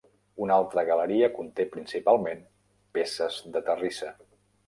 [0.43, 2.41] Una altra galeria conté principalment
[2.99, 4.13] peces de terrissa.